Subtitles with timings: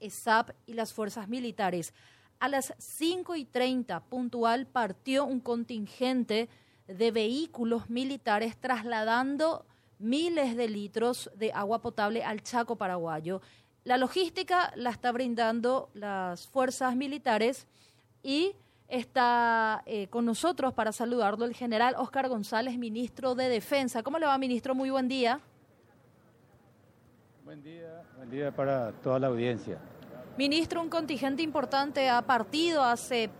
[0.00, 1.94] ESAP y las fuerzas militares.
[2.38, 6.48] A las 5 y 30 puntual partió un contingente
[6.88, 9.64] de vehículos militares trasladando
[9.98, 13.40] miles de litros de agua potable al Chaco paraguayo.
[13.84, 17.66] La logística la está brindando las fuerzas militares
[18.22, 18.54] y
[18.88, 24.02] está eh, con nosotros para saludarlo el general Oscar González, ministro de Defensa.
[24.02, 24.74] ¿Cómo le va, ministro?
[24.74, 25.40] Muy buen día.
[27.44, 29.76] Buen día, buen día para toda la audiencia.
[30.38, 33.30] Ministro, un contingente importante ha partido hace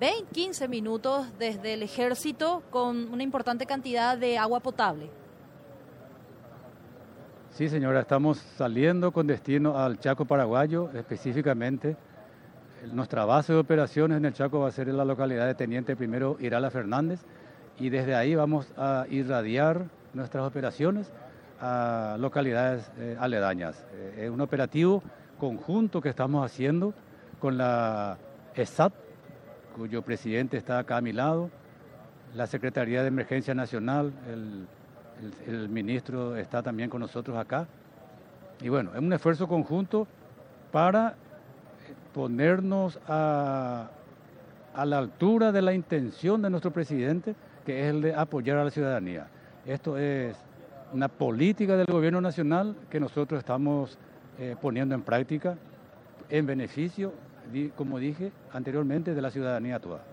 [0.00, 5.08] 20, 15 minutos desde el ejército con una importante cantidad de agua potable.
[7.50, 11.96] Sí, señora, estamos saliendo con destino al Chaco paraguayo, específicamente.
[12.92, 15.94] Nuestra base de operaciones en el Chaco va a ser en la localidad de Teniente
[15.94, 17.20] Primero Irala Fernández
[17.78, 21.12] y desde ahí vamos a irradiar nuestras operaciones
[21.60, 23.84] a localidades eh, aledañas.
[23.92, 25.02] Eh, es un operativo
[25.38, 26.94] conjunto que estamos haciendo
[27.40, 28.18] con la
[28.54, 28.92] ESAT,
[29.76, 31.50] cuyo presidente está acá a mi lado,
[32.34, 34.66] la Secretaría de Emergencia Nacional, el,
[35.68, 37.66] ministro está también con nosotros acá.
[38.60, 40.08] Y bueno, es un esfuerzo conjunto
[40.72, 41.14] para
[42.12, 43.88] ponernos a,
[44.74, 48.64] a la altura de la intención de nuestro presidente, que es el de apoyar a
[48.64, 49.28] la ciudadanía.
[49.64, 50.36] Esto es
[50.94, 53.98] una política del gobierno nacional que nosotros estamos
[54.38, 55.58] eh, poniendo en práctica
[56.30, 57.12] en beneficio,
[57.74, 60.04] como dije anteriormente, de la ciudadanía toda.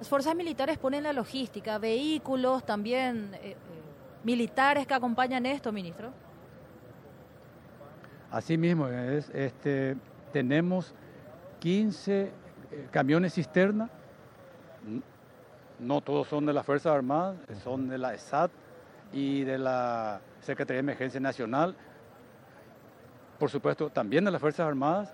[0.00, 3.56] Las fuerzas militares ponen la logística, vehículos también eh, eh,
[4.24, 6.10] militares que acompañan esto, ministro.
[8.32, 9.96] Así mismo, es, este,
[10.32, 10.92] tenemos
[11.60, 12.32] 15
[12.90, 13.88] camiones cisterna,
[15.78, 18.50] no todos son de las Fuerzas Armadas, son de la ESAT
[19.14, 21.76] y de la Secretaría de Emergencia Nacional,
[23.38, 25.12] por supuesto, también de las Fuerzas Armadas,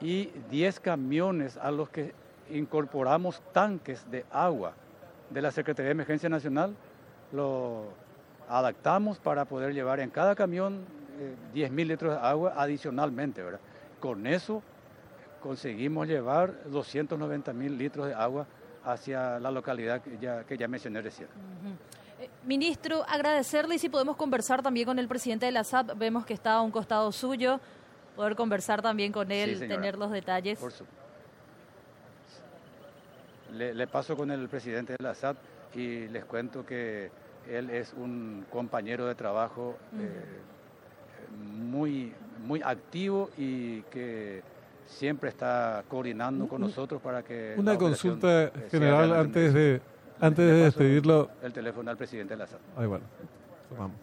[0.00, 2.14] y 10 camiones a los que
[2.50, 4.74] incorporamos tanques de agua
[5.30, 6.76] de la Secretaría de Emergencia Nacional.
[7.32, 7.86] Lo
[8.48, 10.84] adaptamos para poder llevar en cada camión
[11.52, 13.42] 10 eh, mil litros de agua adicionalmente.
[13.42, 13.60] ¿verdad?
[13.98, 14.62] Con eso
[15.42, 18.46] conseguimos llevar 290 mil litros de agua
[18.84, 21.28] hacia la localidad que ya, mencioné recién.
[22.46, 26.34] Ministro, agradecerle y si podemos conversar también con el presidente de la SAP, vemos que
[26.34, 27.60] está a un costado suyo,
[28.16, 30.58] poder conversar también con él, tener los detalles.
[30.58, 30.72] Por
[33.54, 35.36] le, paso con el presidente de la SAP
[35.74, 37.10] y les cuento que
[37.48, 40.40] él es un compañero de trabajo eh,
[41.36, 42.12] muy,
[42.44, 44.42] muy activo y que
[44.86, 47.54] siempre está coordinando con nosotros para que...
[47.56, 49.80] Una consulta general antes de
[50.24, 51.30] antes de despedirlo.
[51.42, 52.62] El teléfono al presidente Lázaro.
[52.76, 53.04] Ay, bueno.
[53.76, 53.96] Vamos.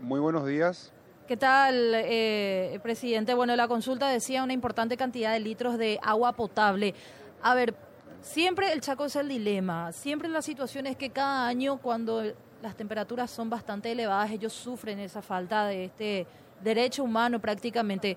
[0.00, 0.92] Muy buenos días.
[1.28, 3.34] ¿Qué tal, eh, presidente?
[3.34, 6.94] Bueno, la consulta decía una importante cantidad de litros de agua potable.
[7.40, 7.74] A ver,
[8.20, 9.92] siempre el Chaco es el dilema.
[9.92, 12.24] Siempre la situación es que cada año, cuando
[12.62, 16.26] las temperaturas son bastante elevadas, ellos sufren esa falta de este
[16.64, 18.16] derecho humano prácticamente.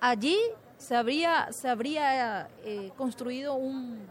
[0.00, 0.36] Allí
[0.78, 4.06] se habría, se habría eh, construido un,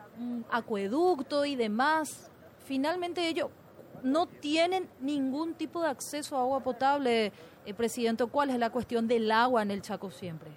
[0.51, 2.29] acueducto y demás.
[2.65, 3.49] Finalmente ellos
[4.03, 7.31] no tienen ningún tipo de acceso a agua potable,
[7.65, 8.25] eh, Presidente.
[8.25, 10.51] ¿Cuál es la cuestión del agua en el Chaco siempre?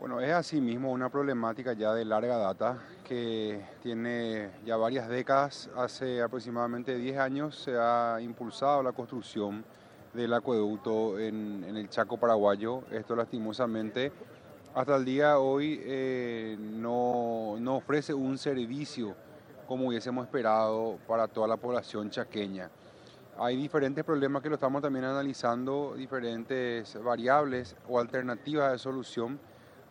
[0.00, 5.70] Bueno, es así mismo una problemática ya de larga data que tiene ya varias décadas.
[5.76, 9.64] Hace aproximadamente 10 años se ha impulsado la construcción
[10.12, 12.82] del acueducto en, el Chaco paraguayo.
[12.90, 14.12] Esto lastimosamente
[14.74, 19.14] hasta el día de hoy eh, no, no, ofrece un servicio
[19.66, 22.70] como hubiésemos esperado para toda la población chaqueña.
[23.38, 29.40] Hay diferentes problemas que lo estamos también analizando, diferentes variables o alternativas de solución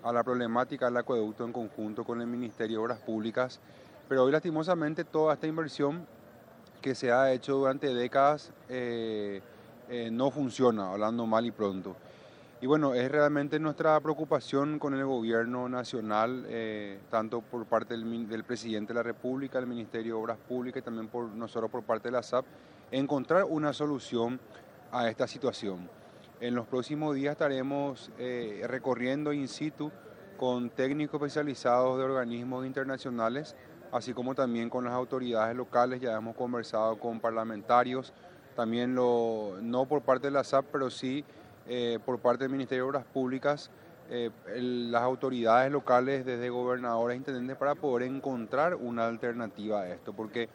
[0.04, 3.60] a la problemática del acueducto en conjunto con el Ministerio de Obras Públicas.
[4.08, 6.06] Pero hoy lastimosamente toda esta inversión
[6.82, 9.42] que se ha hecho durante décadas eh,
[9.90, 11.96] eh, no funciona, hablando mal y pronto.
[12.62, 18.44] Y bueno, es realmente nuestra preocupación con el gobierno nacional, eh, tanto por parte del,
[18.44, 22.10] presidente de la República, el Ministerio de Obras Públicas y también por nosotros por parte
[22.10, 22.46] de la SAP,
[22.92, 24.40] encontrar una solución
[24.92, 25.90] a esta situación.
[26.40, 29.92] En los próximos días estaremos eh, recorriendo in situ
[30.38, 33.56] con técnicos especializados de organismos internacionales,
[33.92, 36.00] así como también con las autoridades locales.
[36.00, 38.14] Ya hemos conversado con parlamentarios,
[38.62, 41.26] también lo, no por parte de la SAP, pero sí
[41.68, 43.72] eh, por parte del Ministerio de Obras Públicas,
[44.12, 50.14] eh, las autoridades locales, desde gobernadores e intendentes, para poder encontrar una alternativa a esto,
[50.14, 50.48] porque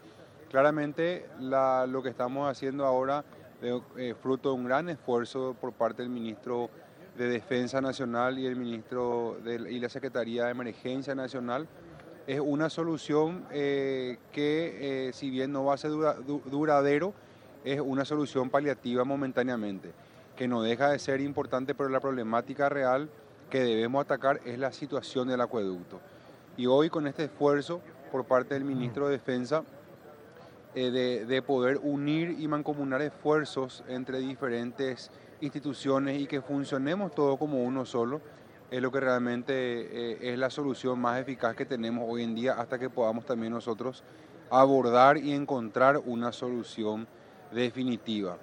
[0.50, 3.25] claramente lo que estamos haciendo ahora
[3.61, 6.70] eh, fruto de un gran esfuerzo por parte del ministro
[7.19, 11.67] de Defensa Nacional y el ministro de, y la Secretaría de Emergencia Nacional.
[12.29, 17.14] Es una solución que, si bien no va a ser duradero,
[17.66, 19.90] es una solución paliativa momentáneamente,
[20.36, 23.10] que no deja de ser importante, pero la problemática real
[23.50, 26.00] que debemos atacar es la situación del acueducto.
[26.56, 27.80] Y hoy con este esfuerzo
[28.12, 29.64] por parte del ministro de Defensa
[30.76, 35.10] eh, de, poder unir y mancomunar esfuerzos entre diferentes
[35.40, 38.20] instituciones y que funcionemos todos como uno solo,
[38.70, 42.52] es lo que realmente eh, es la solución más eficaz que tenemos hoy en día
[42.52, 44.04] hasta que podamos también nosotros
[44.50, 47.08] abordar y encontrar una solución
[47.52, 48.37] definitiva.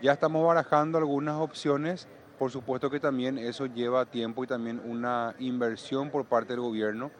[0.00, 2.08] Ya estamos barajando algunas opciones
[2.42, 7.12] por supuesto que también eso lleva tiempo y también una inversión por parte del gobierno,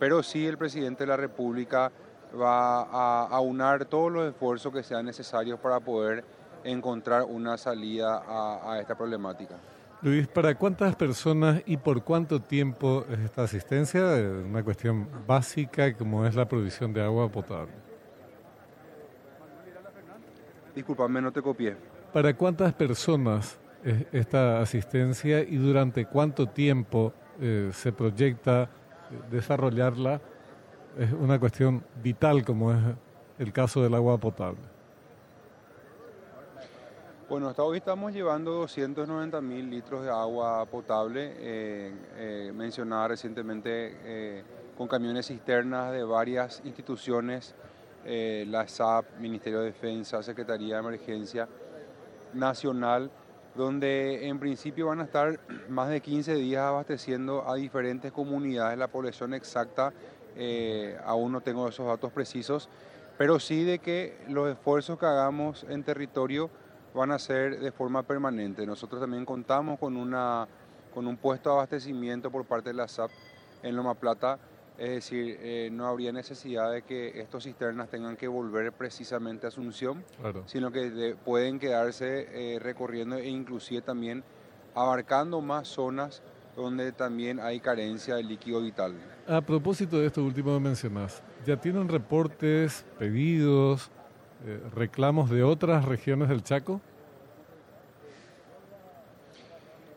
[0.00, 1.92] pero sí el presidente de la República
[2.36, 6.24] va a aunar todos los esfuerzos que sean necesarios para poder
[6.64, 9.54] encontrar una salida a, esta problemática.
[10.02, 14.02] Luis, ¿para cuántas personas y por cuánto tiempo es esta asistencia?
[14.44, 17.83] Una cuestión básica como es la provisión de agua potable.
[20.74, 21.76] Disculpame, no te copié.
[22.12, 23.58] ¿Para cuántas personas
[24.12, 28.68] esta asistencia y durante cuánto tiempo eh, se proyecta eh,
[29.30, 30.20] desarrollarla
[30.98, 32.78] es una cuestión vital como es
[33.38, 34.60] el caso del agua potable.
[37.28, 41.34] Bueno, hasta hoy estamos llevando 290 mil litros de agua potable.
[41.38, 44.44] Eh, mencionada recientemente
[44.78, 47.56] con camiones cisternas de varias instituciones,
[48.04, 51.48] la SAP, Ministerio de Defensa, Secretaría de Emergencia
[52.32, 53.10] Nacional
[53.54, 58.78] donde en principio van a estar más de 15 días abasteciendo a diferentes comunidades.
[58.78, 59.92] La población exacta
[60.36, 62.68] eh, aún no tengo esos datos precisos,
[63.16, 66.50] pero sí de que los esfuerzos que hagamos en territorio
[66.94, 68.66] van a ser de forma permanente.
[68.66, 70.46] Nosotros también contamos con, una,
[70.92, 73.10] con un puesto de abastecimiento por parte de la SAP
[73.62, 74.38] en Loma Plata
[74.78, 79.48] es decir, eh, no habría necesidad de que estos cisternas tengan que volver precisamente a
[79.48, 80.04] Asunción,
[80.46, 84.24] sino que pueden quedarse eh, recorriendo e inclusive también
[84.74, 86.22] abarcando más zonas
[86.56, 88.94] donde también hay carencia de líquido vital.
[89.26, 93.90] A propósito de esto último que mencionas, ¿ya tienen reportes, pedidos,
[94.44, 96.80] eh, reclamos de otras regiones del Chaco?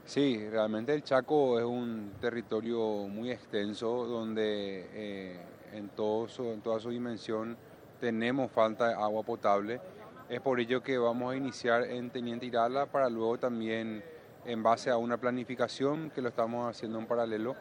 [0.08, 5.38] Sí, realmente el Chaco es un territorio muy extenso donde eh,
[5.74, 7.58] en, todo en toda su dimensión
[8.00, 9.82] tenemos falta de agua potable.
[10.30, 14.02] Es por ello que vamos a iniciar en Teniente Irala para luego también,
[14.46, 17.58] en base a una planificación que lo estamos haciendo en paralelo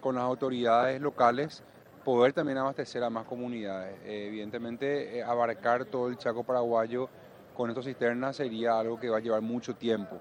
[0.00, 1.62] con las autoridades locales,
[2.02, 3.98] poder también abastecer a más comunidades.
[4.06, 7.10] evidentemente, eh, abarcar todo el Chaco paraguayo
[7.54, 10.18] con estas cisternas sería algo que va a llevar mucho tiempo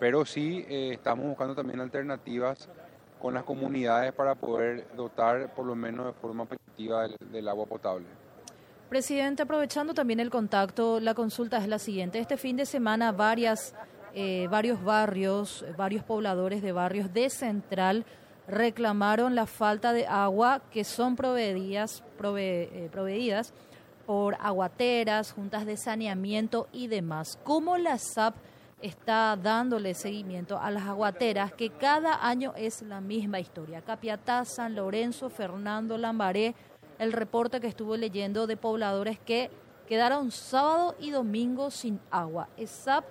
[0.00, 2.68] pero sí eh, estamos buscando también alternativas
[3.20, 8.06] con las comunidades para poder dotar por lo menos de forma efectiva del, agua potable.
[8.88, 12.18] Presidente, aprovechando también el contacto, la consulta es la siguiente.
[12.18, 13.74] Este fin de semana varias,
[14.14, 18.06] eh, varios barrios, varios pobladores de barrios de Central
[18.48, 21.98] reclamaron la falta de agua que son eh,
[22.90, 23.52] proveídas
[24.06, 27.38] por aguateras, juntas de saneamiento y demás.
[27.44, 28.34] ¿Cómo la SAP
[28.82, 33.82] está dándole seguimiento a las aguateras, que cada año es la misma historia.
[33.82, 36.54] Capiatá, San Lorenzo, Fernando Lambaré,
[36.98, 39.50] el reporte que estuve leyendo de pobladores que
[39.86, 42.48] quedaron sábado y domingo sin agua.
[42.56, 43.04] ESAP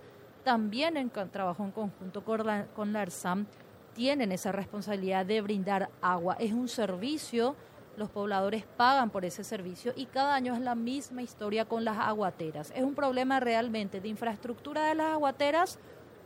[0.44, 3.46] también en trabajo en conjunto con la, con la ERSAM
[3.94, 6.38] tienen esa responsabilidad de brindar agua.
[6.40, 7.56] Es un servicio
[8.00, 11.98] los pobladores pagan por ese servicio y cada año es la misma historia con las
[11.98, 12.72] aguateras.
[12.74, 15.77] ¿Es un problema realmente de infraestructura de las aguateras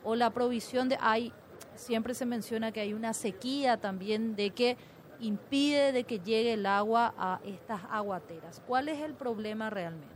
[0.04, 0.98] o la provisión de...
[1.02, 1.34] Hay,
[1.76, 4.78] siempre se menciona que hay una sequía también de que
[5.20, 8.62] impide de que llegue el agua a estas aguateras.
[8.68, 10.14] ¿Cuál es el problema realmente?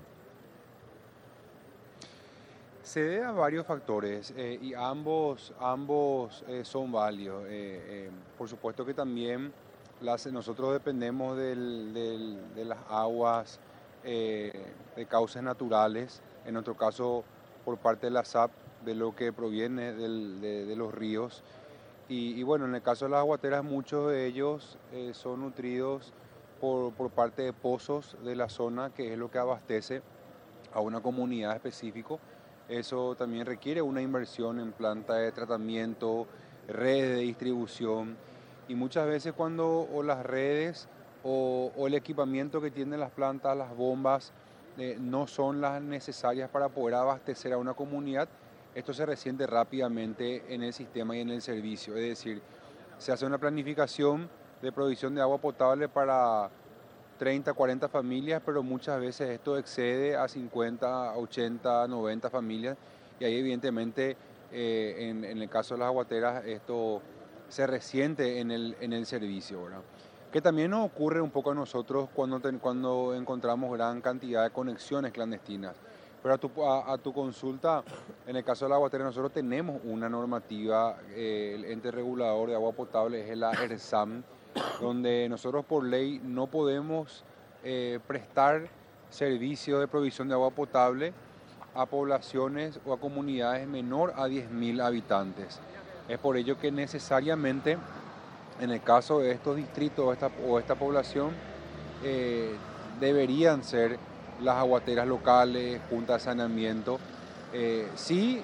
[2.84, 7.46] Se debe a varios factores eh, y ambos, ambos eh, son válidos.
[7.50, 9.52] Eh, por supuesto que también
[10.02, 13.60] nosotros dependemos de las aguas
[14.04, 14.54] eh,
[14.96, 17.24] de causas naturales, en nuestro caso
[17.66, 18.52] por parte de la SAP,
[18.86, 21.44] de lo que proviene de, los ríos.
[22.08, 26.14] Y, bueno, en el caso de las aguateras, muchos de ellos eh, son nutridos
[26.62, 30.02] por, parte de pozos de la zona, que es lo que abastece
[30.74, 32.20] a una comunidad específico.
[32.70, 36.28] Eso también requiere una inversión en planta de tratamiento,
[36.68, 38.16] redes de distribución
[38.68, 40.88] y muchas veces cuando las redes
[41.24, 44.32] o, el equipamiento que tienen las plantas, las bombas,
[44.78, 48.30] eh, no son las necesarias para poder abastecer a una comunidad,
[48.76, 51.96] esto se resiente rápidamente en el sistema y en el servicio.
[51.96, 52.42] Es decir,
[52.98, 54.30] se hace una planificación
[54.62, 56.50] de provisión de agua potable para
[57.18, 62.78] 30, 40 familias, pero muchas veces esto excede a 50, 80, 90 familias
[63.20, 64.16] y ahí evidentemente
[64.52, 67.02] eh, en, el caso de las aguateras esto
[67.50, 69.60] se resiente en el, en el servicio.
[70.32, 75.12] Que también nos ocurre un poco a nosotros cuando, cuando encontramos gran cantidad de conexiones
[75.12, 75.76] clandestinas.
[76.22, 77.84] Pero a tu, a, tu consulta,
[78.26, 82.56] en el caso de la aguatera, nosotros tenemos una normativa, eh, el ente regulador de
[82.56, 84.24] agua potable es la ERSAM,
[84.82, 87.24] donde nosotros por ley no podemos
[87.64, 88.68] eh, prestar
[89.10, 91.14] servicio de provisión de agua potable
[91.76, 95.60] a poblaciones o a comunidades menor a 10.000 habitantes.
[96.08, 97.78] Es por ello que necesariamente,
[98.60, 101.32] en el caso de estos distritos o esta, población,
[102.04, 102.56] eh,
[103.00, 103.98] deberían ser
[104.42, 107.00] las aguateras locales, juntas de saneamiento.
[107.54, 108.42] Eh, sí,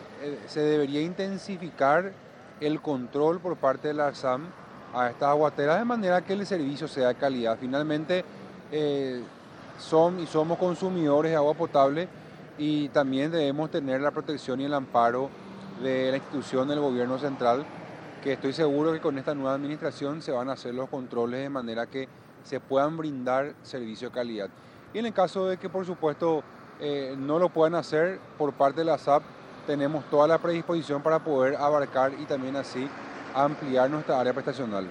[0.48, 2.12] se debería intensificar
[2.60, 4.48] el control por parte de la ARSAM
[4.94, 7.58] a estas aguateras de manera que el servicio sea de calidad.
[7.60, 8.24] Finalmente,
[8.72, 9.22] eh,
[9.80, 12.08] son y somos consumidores de agua potable
[12.58, 15.30] y también debemos tener la protección y el amparo
[15.82, 17.66] de la institución del gobierno central,
[18.24, 21.50] que estoy seguro que con esta nueva administración se van a hacer los controles de
[21.50, 22.08] manera que
[22.44, 24.50] se puedan brindar servicio de calidad.
[24.94, 26.44] Y en el caso de que, por supuesto,
[26.80, 29.24] eh, no lo puedan hacer por parte de la SAP,
[29.66, 32.88] tenemos toda la predisposición para poder abarcar y también así
[33.34, 34.86] ampliar nuestra área prestacional.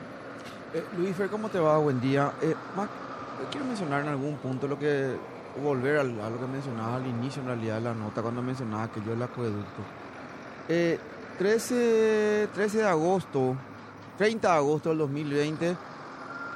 [0.74, 1.78] Eh, Luis Fer, ¿cómo te va?
[1.78, 2.32] Buen día.
[2.40, 2.88] Eh, Mac,
[3.50, 5.16] quiero mencionar en algún punto lo que,
[5.62, 9.02] volver a, lo que mencionaba al inicio en realidad de la nota, cuando mencionaba que
[9.02, 9.22] yo el
[10.68, 11.12] acueducto.
[11.38, 13.56] 13, 13 de agosto,
[14.18, 15.76] 30 de agosto del 2020,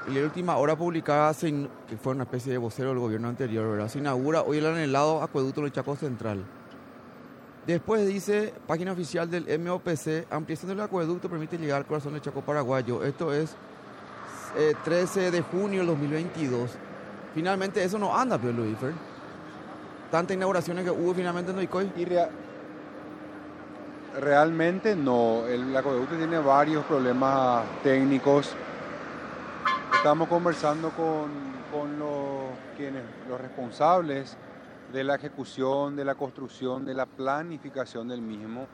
[0.08, 3.98] y la última hora publicada, que fue una especie de vocero del gobierno anterior, se
[3.98, 6.44] inaugura hoy el anhelado acueducto del Chaco Central.
[7.66, 12.42] Después dice, página oficial del MOPC, ampliación del acueducto permite llegar al corazón del Chaco
[12.42, 13.02] paraguayo.
[13.02, 13.56] Esto es
[14.84, 16.70] 13 eh, de junio del 2022.
[17.34, 18.92] Finalmente eso no anda, Pedro Luífer.
[20.12, 21.90] Tantas inauguraciones que hubo finalmente en Noicoy.
[21.96, 22.04] Y
[24.20, 25.46] realmente no.
[25.46, 28.54] El acueducto tiene varios problemas técnicos.
[29.94, 31.30] Estamos conversando con,
[31.72, 34.36] con los, quienes, los responsables
[34.92, 38.66] de la ejecución, de la construcción, de la planificación del mismo.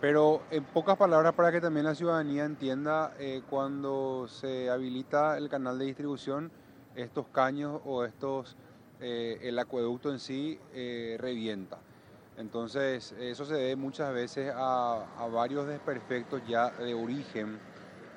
[0.00, 5.48] Pero en pocas palabras, para que también la ciudadanía entienda, eh, cuando se habilita el
[5.48, 6.50] canal de distribución,
[6.94, 8.56] estos caños o estos,
[9.00, 11.78] eh, el acueducto en sí eh, revienta.
[12.40, 17.58] Entonces, eso se debe muchas veces a, varios desperfectos ya de origen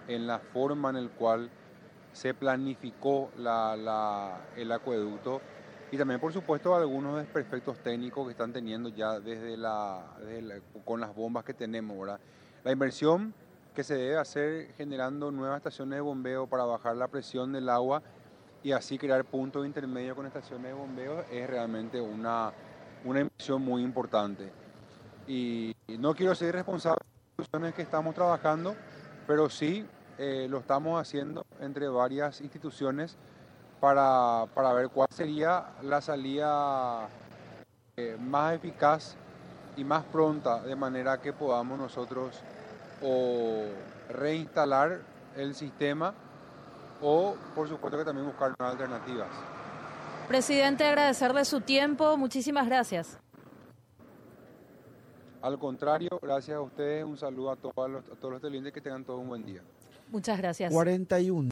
[0.07, 1.49] en la forma en la cual
[2.13, 5.41] se planificó la, la, el acueducto
[5.93, 10.03] y también, por supuesto, algunos desperfectos técnicos que están teniendo ya desde la,
[10.83, 12.07] con las bombas que tenemos.
[12.63, 13.31] La inversión
[13.75, 18.01] que se debe hacer generando nuevas estaciones de bombeo para bajar la presión del agua
[18.63, 22.51] y así crear puntos intermedios con estaciones de bombeo es realmente una,
[23.05, 24.51] una inversión muy importante.
[25.27, 28.75] Y no quiero ser responsable de las instituciones que estamos trabajando,
[29.27, 29.85] pero sí
[30.17, 33.17] eh, lo estamos haciendo entre varias instituciones
[33.79, 37.07] para, para ver cuál sería la salida
[37.97, 39.15] eh, más eficaz
[39.75, 42.41] y más pronta, de manera que podamos nosotros
[43.01, 43.65] o
[44.09, 45.01] reinstalar
[45.35, 46.13] el sistema
[47.01, 49.52] o, por supuesto, que también buscar nuevas alternativas.
[50.27, 52.17] Presidente, agradecerle su tiempo.
[52.17, 53.19] Muchísimas gracias.
[55.41, 57.03] Al contrario, gracias a ustedes.
[57.03, 59.61] Un saludo a todos los, a todos los que tengan todo un buen día.
[60.09, 60.71] Muchas gracias.
[60.71, 61.41] 41.